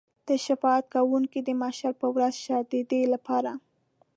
ته 0.25 0.33
شفاعت 0.45 0.85
کوونکی 0.95 1.39
د 1.43 1.49
محشر 1.61 1.93
په 2.01 2.07
ورځ 2.15 2.35
شه 2.45 2.57
د 2.71 2.73
ده 2.89 3.01
لپاره. 3.13 3.51